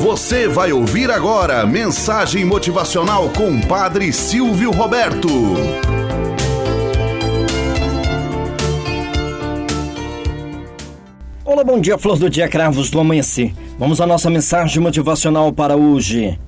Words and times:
Você 0.00 0.48
vai 0.48 0.72
ouvir 0.72 1.10
agora 1.10 1.66
mensagem 1.66 2.44
motivacional 2.44 3.30
com 3.30 3.60
Padre 3.60 4.12
Silvio 4.12 4.70
Roberto. 4.70 5.28
Olá, 11.44 11.64
bom 11.64 11.80
dia, 11.80 11.96
flor 11.96 12.18
do 12.18 12.28
dia, 12.28 12.48
cravos 12.48 12.90
do 12.90 12.98
amanhecer. 13.00 13.52
Vamos 13.78 14.00
à 14.00 14.06
nossa 14.06 14.28
mensagem 14.28 14.82
motivacional 14.82 15.52
para 15.52 15.76
hoje. 15.76 16.38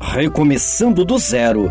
Recomeçando 0.00 1.04
do 1.04 1.18
zero. 1.18 1.70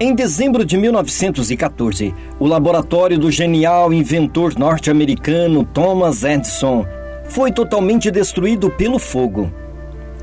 Em 0.00 0.14
dezembro 0.14 0.64
de 0.64 0.76
1914, 0.76 2.14
o 2.38 2.46
laboratório 2.46 3.18
do 3.18 3.30
genial 3.30 3.92
inventor 3.92 4.58
norte-americano 4.58 5.64
Thomas 5.64 6.24
Edison 6.24 6.84
foi 7.24 7.50
totalmente 7.50 8.10
destruído 8.10 8.70
pelo 8.70 8.98
fogo. 8.98 9.52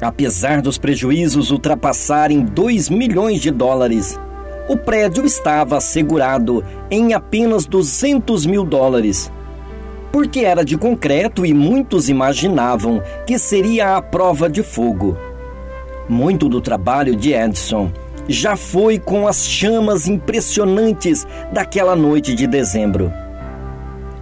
Apesar 0.01 0.61
dos 0.61 0.78
prejuízos 0.78 1.51
ultrapassarem 1.51 2.43
2 2.43 2.89
milhões 2.89 3.42
de 3.42 3.51
dólares, 3.51 4.19
o 4.68 4.78
prédio 4.78 5.25
estava 5.25 5.78
assegurado 5.78 6.64
em 6.89 7.14
apenas 7.14 7.65
200 7.65 8.45
mil 8.45 8.64
dólares. 8.64 9.32
Porque 10.11 10.42
era 10.42 10.64
de 10.65 10.78
concreto 10.78 11.45
e 11.45 11.54
muitos 11.54 12.09
imaginavam 12.09 13.01
que 13.25 13.37
seria 13.37 13.95
a 13.95 14.01
prova 14.01 14.50
de 14.50 14.64
fogo. 14.64 15.18
Muito 16.09 16.50
do 16.50 16.59
trabalho 16.59 17.15
de 17.15 17.33
Edison 17.33 17.92
já 18.28 18.56
foi 18.56 19.00
com 19.00 19.28
as 19.28 19.45
chamas 19.47 20.07
impressionantes 20.07 21.28
daquela 21.51 21.95
noite 21.95 22.33
de 22.33 22.47
dezembro. 22.47 23.11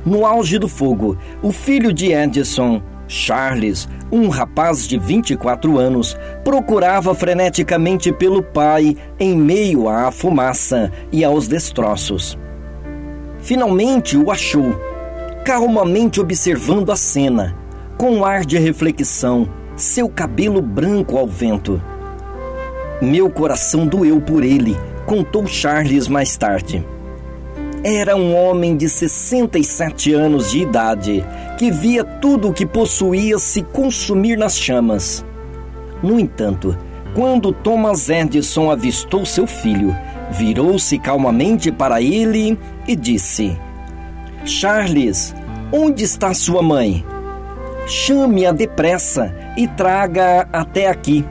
No 0.05 0.26
auge 0.26 0.58
do 0.58 0.67
fogo, 0.67 1.17
o 1.41 1.52
filho 1.52 1.91
de 1.91 2.13
Edison, 2.13 2.81
Charles, 3.07 3.90
um 4.12 4.30
rapaz 4.30 4.88
de 4.88 4.98
24 4.98 5.77
anos, 5.77 6.16
procurava 6.44 7.13
freneticamente 7.13 8.12
pelo 8.13 8.41
pai 8.41 8.96
em 9.20 9.35
meio 9.35 9.90
à 9.90 10.12
fumaça 10.12 10.91
e 11.12 11.23
aos 11.23 11.48
destroços. 11.48 12.38
Finalmente 13.40 14.15
o 14.15 14.32
achou, 14.32 14.73
calmamente 15.43 16.21
observando 16.21 16.91
a 16.91 16.95
cena, 16.95 17.55
com 17.98 18.12
um 18.12 18.26
ar 18.26 18.45
de 18.45 18.57
reflexão, 18.57 19.49
seu 19.76 20.07
cabelo 20.07 20.62
branco 20.62 21.18
ao 21.18 21.27
vento. 21.27 21.82
Meu 23.01 23.29
coração 23.29 23.88
doeu 23.88 24.21
por 24.21 24.43
ele, 24.43 24.77
contou 25.05 25.48
Charles 25.48 26.07
mais 26.07 26.38
tarde. 26.38 26.85
Era 27.84 28.13
um 28.13 28.35
homem 28.35 28.76
de 28.76 28.90
67 28.90 30.13
anos 30.13 30.52
de 30.52 30.60
idade 30.60 31.26
que 31.58 31.72
via 31.72 32.04
tudo 32.04 32.49
o 32.49 32.54
que 32.54 32.66
possuía 32.66 33.40
se 33.40 33.63
consumir 33.63 34.38
nas 34.38 34.58
chamas. 34.58 35.26
No 36.04 36.20
entanto, 36.20 36.77
quando 37.16 37.54
Thomas 37.54 38.10
Edison 38.10 38.70
avistou 38.70 39.26
seu 39.26 39.48
filho, 39.48 39.96
virou-se 40.32 40.98
calmamente 41.00 41.72
para 41.72 42.02
ele 42.02 42.60
e 42.85 42.98
disse: 42.98 43.57
Charles, 44.44 45.34
onde 45.72 46.04
está 46.04 46.34
sua 46.34 46.62
mãe? 46.62 47.05
Chame-a 47.88 48.52
depressa 48.52 49.34
e 49.57 49.68
traga 49.68 50.50
até 50.52 50.88
aqui, 50.88 51.26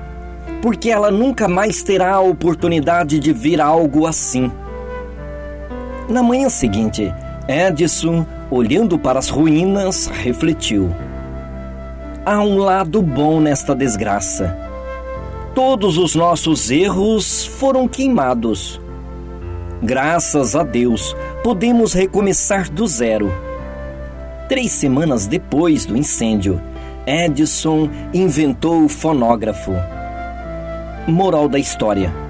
porque 0.62 0.88
ela 0.88 1.10
nunca 1.10 1.46
mais 1.46 1.82
terá 1.82 2.14
a 2.14 2.20
oportunidade 2.20 3.18
de 3.18 3.34
ver 3.34 3.60
algo 3.60 4.06
assim. 4.06 4.50
Na 6.08 6.22
manhã 6.22 6.48
seguinte, 6.48 7.14
Edison, 7.46 8.24
olhando 8.50 8.98
para 8.98 9.18
as 9.18 9.28
ruínas, 9.28 10.06
refletiu: 10.06 10.88
Há 12.24 12.40
um 12.40 12.56
lado 12.56 13.02
bom 13.02 13.40
nesta 13.40 13.74
desgraça. 13.74 14.56
Todos 15.54 15.98
os 15.98 16.14
nossos 16.14 16.70
erros 16.70 17.44
foram 17.44 17.86
queimados. 17.86 18.80
Graças 19.82 20.56
a 20.56 20.62
Deus, 20.62 21.14
podemos 21.44 21.92
recomeçar 21.92 22.70
do 22.70 22.86
zero. 22.86 23.30
Três 24.48 24.72
semanas 24.72 25.26
depois 25.26 25.84
do 25.84 25.94
incêndio, 25.94 26.58
Edison 27.06 27.90
inventou 28.14 28.82
o 28.82 28.88
fonógrafo. 28.88 29.72
Moral 31.06 31.48
da 31.48 31.58
história 31.58 32.27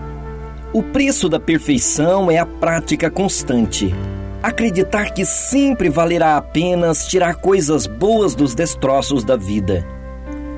o 0.72 0.82
preço 0.82 1.28
da 1.28 1.40
perfeição 1.40 2.30
é 2.30 2.38
a 2.38 2.44
prática 2.44 3.10
constante. 3.10 3.94
Acreditar 4.42 5.12
que 5.14 5.24
sempre 5.24 5.88
valerá 5.88 6.36
a 6.36 6.42
pena 6.42 6.92
tirar 6.92 7.36
coisas 7.36 7.86
boas 7.86 8.34
dos 8.34 8.54
destroços 8.54 9.24
da 9.24 9.34
vida. 9.34 9.86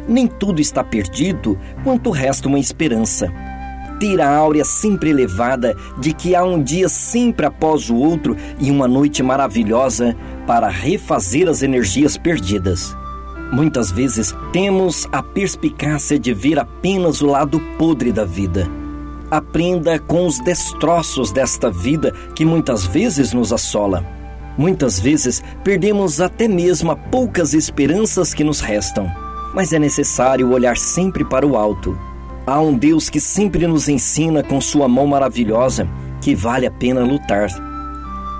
Nem 0.09 0.27
tudo 0.27 0.61
está 0.61 0.83
perdido 0.83 1.57
quanto 1.85 2.11
resta 2.11 2.49
uma 2.49 2.59
esperança. 2.59 3.33
Ter 4.01 4.21
a 4.21 4.29
áurea 4.29 4.65
sempre 4.65 5.11
elevada 5.11 5.77
de 5.99 6.13
que 6.13 6.35
há 6.35 6.43
um 6.43 6.61
dia 6.61 6.89
sempre 6.89 7.47
após 7.47 7.89
o 7.89 7.97
outro 7.97 8.37
e 8.59 8.71
uma 8.71 8.89
noite 8.89 9.23
maravilhosa 9.23 10.17
para 10.47 10.69
refazer 10.69 11.49
as 11.49 11.63
energias 11.63 12.17
perdidas. 12.17 12.97
Muitas 13.53 13.93
vezes 13.93 14.35
temos 14.53 15.07
a 15.13 15.23
perspicácia 15.23 16.19
de 16.19 16.35
ver 16.35 16.59
apenas 16.59 17.21
o 17.21 17.27
lado 17.27 17.61
podre 17.79 18.11
da 18.11 18.25
vida 18.25 18.81
aprenda 19.31 19.99
com 19.99 20.27
os 20.27 20.41
destroços 20.41 21.31
desta 21.31 21.71
vida 21.71 22.13
que 22.35 22.45
muitas 22.45 22.85
vezes 22.85 23.33
nos 23.33 23.53
assola. 23.53 24.05
Muitas 24.59 24.99
vezes 24.99 25.43
perdemos 25.63 26.21
até 26.21 26.49
mesmo 26.49 26.91
a 26.91 26.97
poucas 26.97 27.55
esperanças 27.55 28.35
que 28.35 28.43
nos 28.43 28.61
restam, 28.61 29.11
mas 29.55 29.73
é 29.73 29.79
necessário 29.79 30.51
olhar 30.51 30.77
sempre 30.77 31.25
para 31.25 31.47
o 31.47 31.57
alto. 31.57 31.97
Há 32.47 32.61
um 32.61 32.77
Deus 32.77 33.09
que 33.09 33.21
sempre 33.21 33.67
nos 33.67 33.89
ensina 33.89 34.43
com 34.43 34.61
sua 34.61 34.89
mão 34.89 35.07
maravilhosa 35.07 35.89
que 36.21 36.35
vale 36.35 36.67
a 36.67 36.71
pena 36.71 37.03
lutar. 37.03 37.49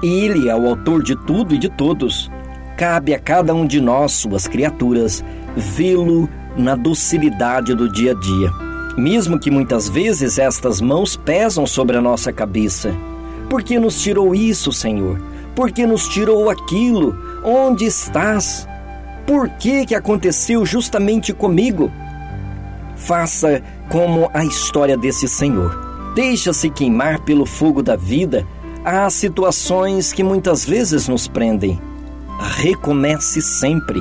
Ele 0.03 0.49
é 0.49 0.57
o 0.57 0.69
autor 0.69 1.03
de 1.03 1.15
tudo 1.25 1.55
e 1.55 1.59
de 1.59 1.69
todos. 1.69 2.31
Cabe 2.77 3.15
a 3.15 3.19
cada 3.19 3.55
um 3.55 3.67
de 3.67 3.81
nós, 3.81 4.13
suas 4.13 4.49
criaturas, 4.49 5.23
vê-lo 5.57 6.29
na 6.57 6.75
docilidade 6.75 7.75
do 7.75 7.91
dia 7.91 8.13
a 8.13 8.15
dia 8.15 8.70
mesmo 8.97 9.39
que 9.39 9.51
muitas 9.51 9.89
vezes 9.89 10.39
estas 10.39 10.81
mãos 10.81 11.17
pesam 11.17 11.67
sobre 11.67 11.97
a 11.97 12.01
nossa 12.01 12.33
cabeça. 12.33 12.95
Por 13.49 13.63
que 13.63 13.79
nos 13.79 14.03
tirou 14.03 14.35
isso, 14.35 14.73
Senhor? 14.73 15.21
Por 15.55 15.73
que 15.73 15.87
nos 15.87 16.09
tirou 16.09 16.49
aquilo? 16.51 17.17
Onde 17.45 17.85
estás? 17.85 18.67
Por 19.27 19.49
que 19.49 19.87
que 19.87 19.95
aconteceu 19.95 20.65
justamente 20.65 21.33
comigo? 21.33 21.91
Faça 22.97 23.63
como 23.89 24.31
a 24.33 24.45
história 24.45 24.97
desse 24.97 25.27
Senhor. 25.27 26.13
Deixa-se 26.15 26.71
queimar 26.71 27.21
pelo 27.21 27.47
fogo 27.47 27.83
da 27.83 27.97
vida 27.97 28.47
Há 28.83 29.11
situações 29.11 30.11
que 30.11 30.23
muitas 30.23 30.65
vezes 30.65 31.07
nos 31.07 31.29
prendem. 31.29 31.79
Recomece 32.39 33.43
sempre. 33.43 34.01